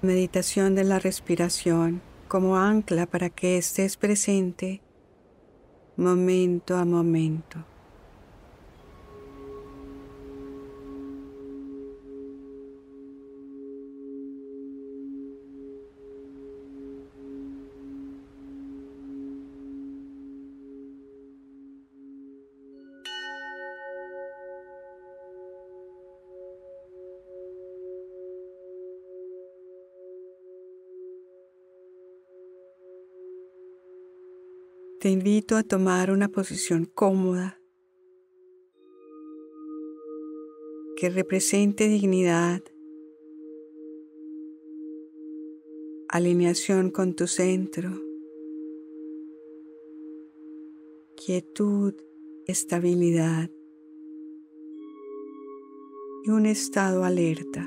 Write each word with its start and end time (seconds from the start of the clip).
Meditación 0.00 0.76
de 0.76 0.84
la 0.84 1.00
respiración 1.00 2.00
como 2.28 2.56
ancla 2.56 3.06
para 3.06 3.30
que 3.30 3.58
estés 3.58 3.96
presente 3.96 4.80
momento 5.96 6.76
a 6.76 6.84
momento. 6.84 7.64
Te 35.08 35.12
invito 35.12 35.56
a 35.56 35.62
tomar 35.62 36.10
una 36.10 36.28
posición 36.28 36.84
cómoda 36.84 37.58
que 40.98 41.08
represente 41.08 41.88
dignidad, 41.88 42.62
alineación 46.10 46.90
con 46.90 47.14
tu 47.14 47.26
centro, 47.26 47.88
quietud, 51.16 51.94
estabilidad 52.46 53.50
y 56.22 56.28
un 56.28 56.44
estado 56.44 57.02
alerta. 57.04 57.66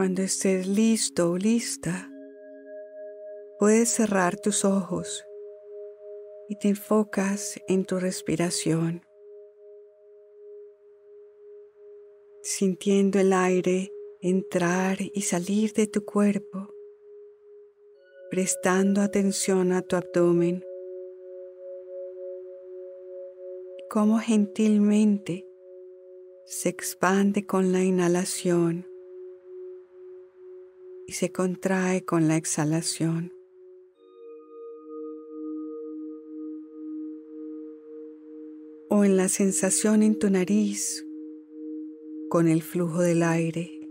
Cuando 0.00 0.22
estés 0.22 0.66
listo 0.66 1.32
o 1.32 1.36
lista, 1.36 2.10
puedes 3.58 3.90
cerrar 3.90 4.40
tus 4.40 4.64
ojos 4.64 5.26
y 6.48 6.56
te 6.56 6.68
enfocas 6.68 7.60
en 7.68 7.84
tu 7.84 8.00
respiración, 8.00 9.02
sintiendo 12.42 13.18
el 13.18 13.34
aire 13.34 13.92
entrar 14.22 14.96
y 15.02 15.20
salir 15.20 15.74
de 15.74 15.86
tu 15.86 16.02
cuerpo, 16.06 16.74
prestando 18.30 19.02
atención 19.02 19.70
a 19.74 19.82
tu 19.82 19.96
abdomen, 19.96 20.64
cómo 23.90 24.18
gentilmente 24.18 25.46
se 26.46 26.70
expande 26.70 27.44
con 27.44 27.70
la 27.72 27.84
inhalación 27.84 28.89
y 31.10 31.12
se 31.12 31.32
contrae 31.32 32.04
con 32.04 32.28
la 32.28 32.36
exhalación. 32.36 33.32
O 38.88 39.02
en 39.02 39.16
la 39.16 39.28
sensación 39.28 40.04
en 40.04 40.16
tu 40.20 40.30
nariz 40.30 41.04
con 42.28 42.46
el 42.46 42.62
flujo 42.62 43.00
del 43.02 43.24
aire. 43.24 43.90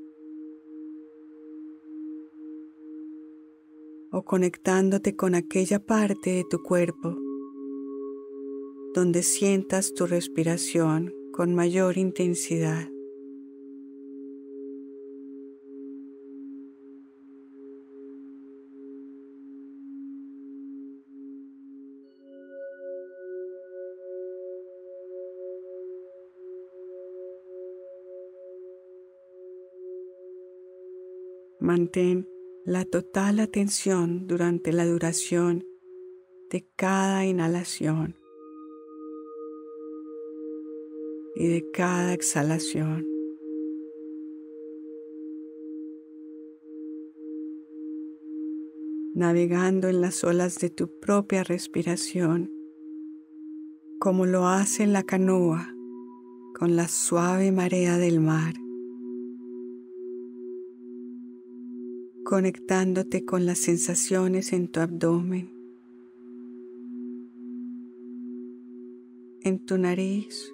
O 4.11 4.23
conectándote 4.23 5.17
con 5.17 5.35
aquella 5.35 5.85
parte 5.85 6.29
de 6.29 6.45
tu 6.49 6.63
cuerpo 6.63 7.17
donde 8.95 9.23
sientas 9.23 9.93
tu 9.93 10.07
respiración 10.07 11.13
con 11.33 11.53
mayor 11.53 11.97
intensidad. 11.97 12.87
Mantén 31.69 32.27
la 32.65 32.83
total 32.83 33.39
atención 33.39 34.25
durante 34.25 34.73
la 34.73 34.87
duración 34.87 35.67
de 36.49 36.67
cada 36.75 37.27
inhalación 37.27 38.15
y 41.35 41.47
de 41.47 41.69
cada 41.71 42.15
exhalación. 42.15 43.07
Navegando 49.13 49.89
en 49.89 50.01
las 50.01 50.23
olas 50.23 50.57
de 50.57 50.71
tu 50.71 50.99
propia 50.99 51.43
respiración, 51.43 52.51
como 53.99 54.25
lo 54.25 54.47
hace 54.47 54.87
la 54.87 55.03
canoa 55.03 55.71
con 56.57 56.75
la 56.75 56.87
suave 56.87 57.51
marea 57.51 57.99
del 57.99 58.19
mar. 58.19 58.55
Conectándote 62.29 63.25
con 63.25 63.47
las 63.47 63.57
sensaciones 63.57 64.53
en 64.53 64.67
tu 64.67 64.81
abdomen, 64.81 65.51
en 69.41 69.57
tu 69.65 69.79
nariz 69.79 70.53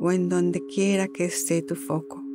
o 0.00 0.12
en 0.12 0.30
donde 0.30 0.64
quiera 0.64 1.08
que 1.08 1.26
esté 1.26 1.60
tu 1.60 1.74
foco. 1.74 2.25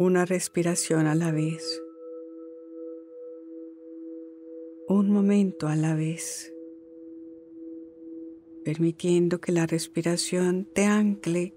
Una 0.00 0.24
respiración 0.24 1.06
a 1.06 1.14
la 1.14 1.30
vez, 1.30 1.82
un 4.88 5.10
momento 5.10 5.68
a 5.68 5.76
la 5.76 5.94
vez, 5.94 6.54
permitiendo 8.64 9.42
que 9.42 9.52
la 9.52 9.66
respiración 9.66 10.64
te 10.64 10.86
ancle 10.86 11.54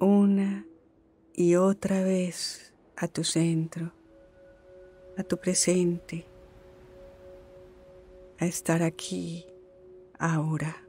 una 0.00 0.66
y 1.32 1.54
otra 1.54 2.02
vez 2.02 2.74
a 2.96 3.06
tu 3.06 3.22
centro, 3.22 3.92
a 5.16 5.22
tu 5.22 5.36
presente, 5.36 6.26
a 8.40 8.46
estar 8.46 8.82
aquí, 8.82 9.46
ahora. 10.18 10.83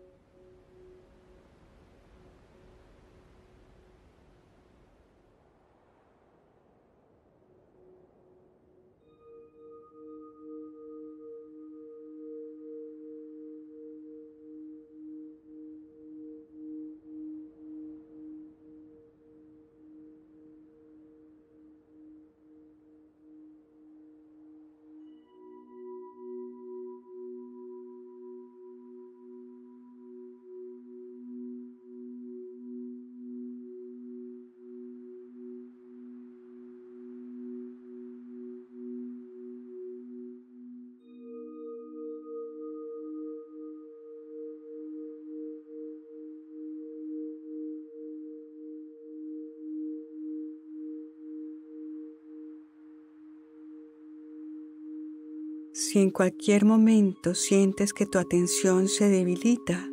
Si 55.77 55.99
en 55.99 56.09
cualquier 56.09 56.63
momento 56.63 57.35
sientes 57.35 57.91
que 57.91 58.05
tu 58.05 58.17
atención 58.17 58.87
se 58.87 59.09
debilita 59.09 59.89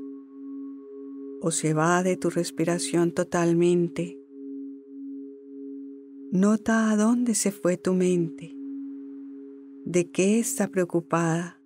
o 1.41 1.51
se 1.51 1.75
va 1.75 2.05
de 2.05 2.17
tu 2.17 2.31
respiración 2.31 3.11
totalmente, 3.11 4.17
nota 6.31 6.89
a 6.89 6.97
dónde 6.97 7.35
se 7.35 7.51
fue 7.51 7.79
tu 7.79 7.95
mente, 7.95 8.55
de 9.85 10.09
qué 10.09 10.39
está 10.39 10.69
preocupada 10.69 11.61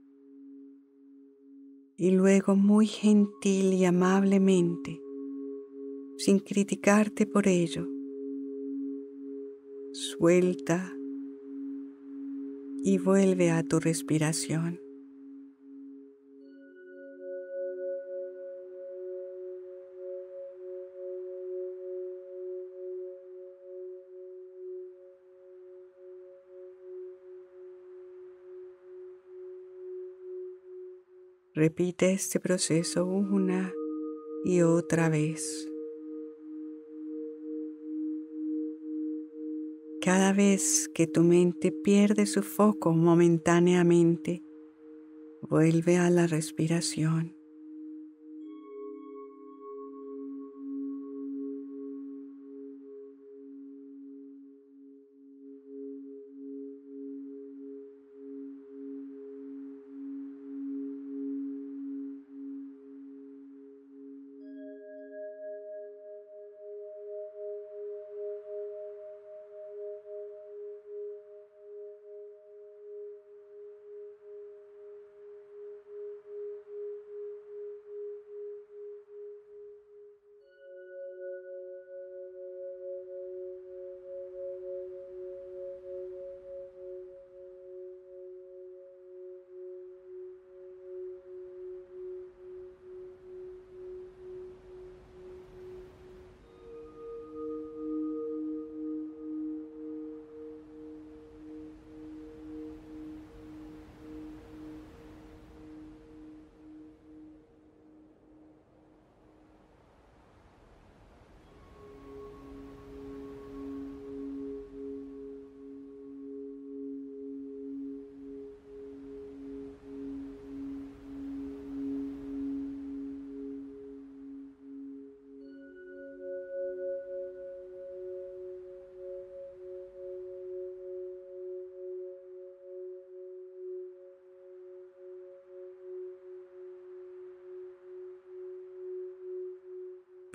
y 1.99 2.11
luego 2.13 2.57
muy 2.57 2.87
gentil 2.87 3.75
y 3.75 3.85
amablemente, 3.85 4.99
sin 6.17 6.39
criticarte 6.39 7.27
por 7.27 7.47
ello, 7.49 7.87
suelta 9.93 10.97
y 12.85 12.99
vuelve 12.99 13.51
a 13.51 13.63
tu 13.63 13.81
respiración. 13.81 14.81
Repite 31.55 32.13
este 32.13 32.39
proceso 32.39 33.07
una 33.07 33.73
y 34.45 34.61
otra 34.61 35.09
vez. 35.09 35.67
Cada 40.07 40.33
vez 40.33 40.89
que 40.95 41.09
tu 41.09 41.25
mente 41.25 41.73
pierde 41.73 42.27
su 42.27 42.45
foco 42.45 42.93
momentáneamente, 42.93 44.45
vuelve 45.43 45.97
a 45.97 46.11
la 46.11 46.29
respiración. 46.29 47.36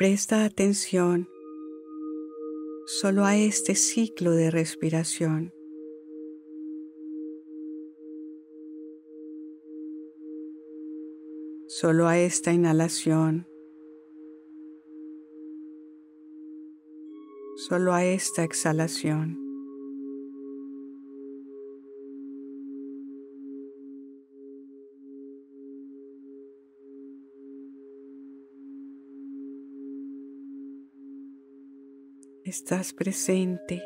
Presta 0.01 0.45
atención 0.45 1.29
solo 2.87 3.23
a 3.23 3.37
este 3.37 3.75
ciclo 3.75 4.31
de 4.31 4.49
respiración. 4.49 5.53
Solo 11.67 12.07
a 12.07 12.17
esta 12.17 12.51
inhalación. 12.51 13.45
Solo 17.57 17.93
a 17.93 18.03
esta 18.03 18.43
exhalación. 18.43 19.40
Estás 32.51 32.91
presente 32.91 33.81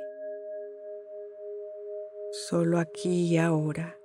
solo 2.31 2.79
aquí 2.79 3.27
y 3.27 3.37
ahora. 3.37 3.99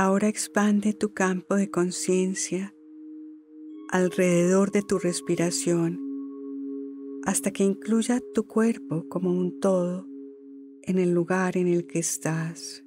Ahora 0.00 0.28
expande 0.28 0.92
tu 0.92 1.12
campo 1.12 1.56
de 1.56 1.72
conciencia 1.72 2.72
alrededor 3.88 4.70
de 4.70 4.82
tu 4.82 5.00
respiración 5.00 5.98
hasta 7.24 7.50
que 7.50 7.64
incluya 7.64 8.20
tu 8.32 8.46
cuerpo 8.46 9.08
como 9.08 9.30
un 9.30 9.58
todo 9.58 10.06
en 10.82 11.00
el 11.00 11.10
lugar 11.10 11.56
en 11.56 11.66
el 11.66 11.88
que 11.88 11.98
estás. 11.98 12.84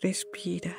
Respira. 0.00 0.74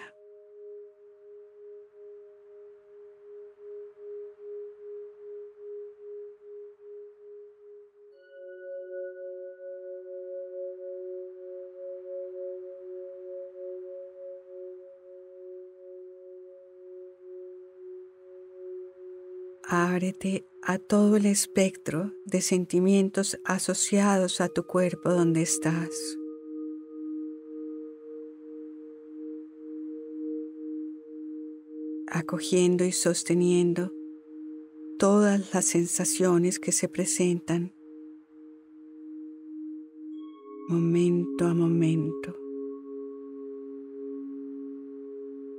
A 20.63 20.79
todo 20.79 21.15
el 21.15 21.27
espectro 21.27 22.11
de 22.25 22.41
sentimientos 22.41 23.39
asociados 23.43 24.41
a 24.41 24.49
tu 24.49 24.63
cuerpo 24.63 25.11
donde 25.11 25.43
estás. 25.43 26.17
acogiendo 32.13 32.83
y 32.83 32.91
sosteniendo 32.91 33.93
todas 34.99 35.53
las 35.53 35.63
sensaciones 35.63 36.59
que 36.59 36.73
se 36.73 36.89
presentan 36.89 37.73
momento 40.67 41.45
a 41.45 41.53
momento. 41.53 42.35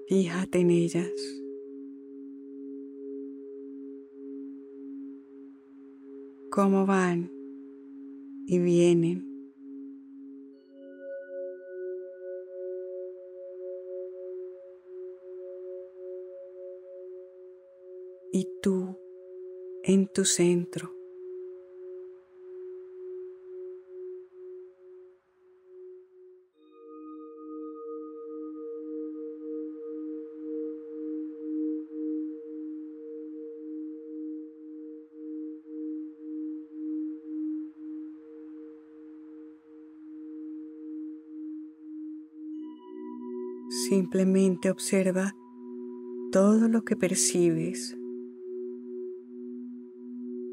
Fíjate 0.08 0.58
en 0.58 0.70
ellas. 0.70 1.41
Cómo 6.54 6.84
van 6.84 7.30
y 8.46 8.58
vienen. 8.58 9.26
y 18.34 18.48
tú 18.62 18.98
en 19.84 20.08
tu 20.08 20.24
centro. 20.24 21.01
Simplemente 43.88 44.70
observa 44.70 45.34
todo 46.30 46.68
lo 46.68 46.82
que 46.84 46.96
percibes 46.96 47.96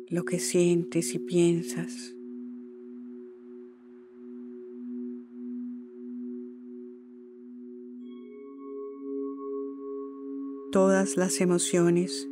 lo 0.09 0.25
que 0.25 0.39
sientes 0.39 1.13
y 1.13 1.19
piensas. 1.19 2.15
Todas 10.71 11.17
las 11.17 11.41
emociones 11.41 12.27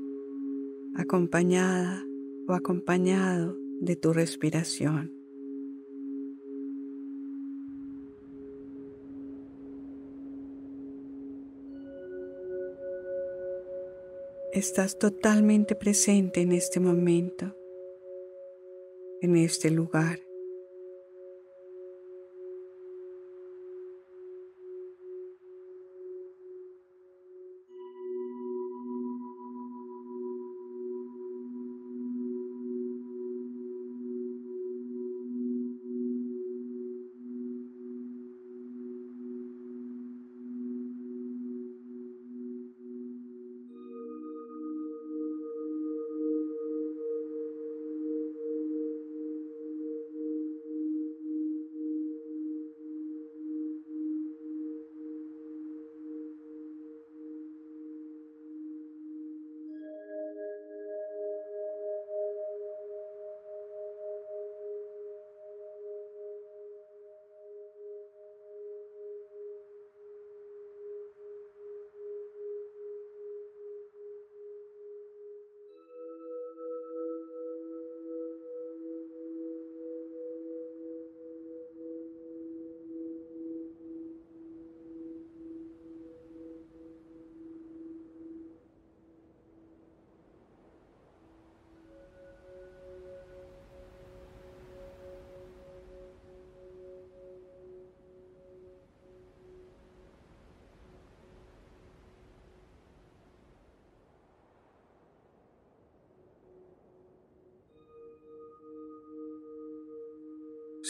acompañada 0.96 2.04
o 2.48 2.54
acompañado 2.54 3.56
de 3.80 3.96
tu 3.96 4.14
respiración. 4.14 5.17
Estás 14.58 14.98
totalmente 14.98 15.76
presente 15.76 16.42
en 16.42 16.52
este 16.52 16.80
momento 16.80 17.56
en 19.22 19.36
este 19.36 19.70
lugar. 19.70 20.27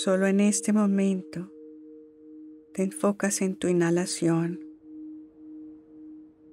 Solo 0.04 0.27
en 0.27 0.42
este 0.42 0.74
momento 0.74 1.51
te 2.72 2.84
enfocas 2.84 3.42
en 3.42 3.56
tu 3.56 3.68
inhalación, 3.68 4.60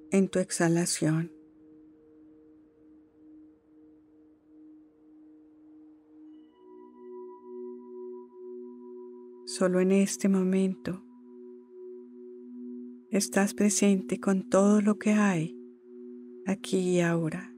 en 0.09 0.29
tu 0.29 0.39
exhalación. 0.39 1.31
Solo 9.45 9.79
en 9.79 9.91
este 9.91 10.27
momento 10.27 11.03
estás 13.11 13.53
presente 13.53 14.19
con 14.19 14.49
todo 14.49 14.81
lo 14.81 14.97
que 14.97 15.11
hay 15.11 15.55
aquí 16.47 16.79
y 16.79 17.01
ahora. 17.01 17.54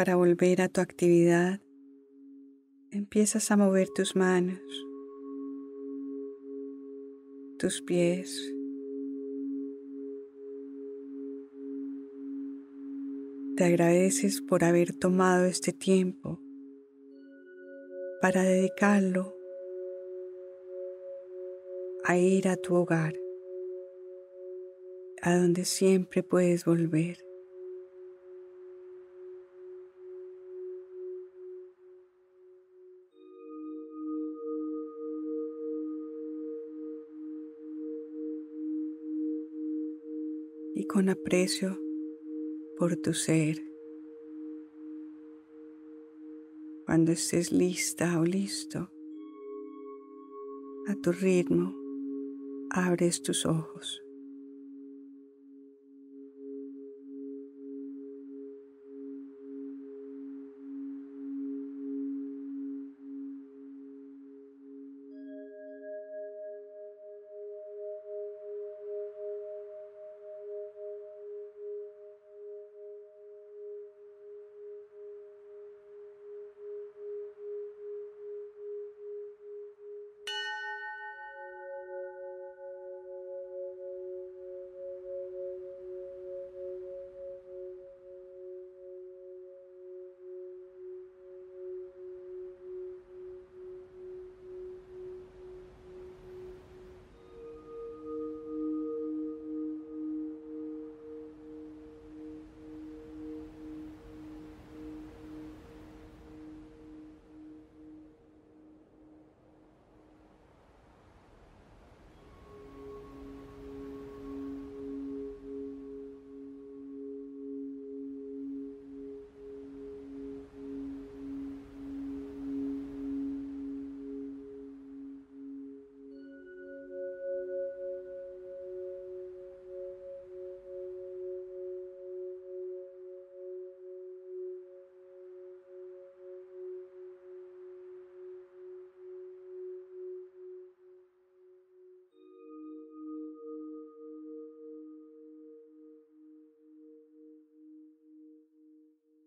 Para 0.00 0.16
volver 0.16 0.62
a 0.62 0.68
tu 0.70 0.80
actividad, 0.80 1.60
empiezas 2.90 3.50
a 3.50 3.58
mover 3.58 3.90
tus 3.90 4.16
manos, 4.16 4.58
tus 7.58 7.82
pies, 7.82 8.50
te 13.58 13.64
agradeces 13.64 14.40
por 14.40 14.64
haber 14.64 14.94
tomado 14.94 15.44
este 15.44 15.74
tiempo 15.74 16.40
para 18.22 18.42
dedicarlo 18.42 19.36
a 22.04 22.16
ir 22.16 22.48
a 22.48 22.56
tu 22.56 22.74
hogar, 22.74 23.20
a 25.20 25.36
donde 25.36 25.66
siempre 25.66 26.22
puedes 26.22 26.64
volver. 26.64 27.29
Con 40.92 41.08
aprecio 41.08 41.80
por 42.76 42.96
tu 42.96 43.14
ser. 43.14 43.64
Cuando 46.84 47.12
estés 47.12 47.52
lista 47.52 48.18
o 48.18 48.24
listo, 48.24 48.90
a 50.88 50.96
tu 50.96 51.12
ritmo, 51.12 51.72
abres 52.70 53.22
tus 53.22 53.46
ojos. 53.46 54.02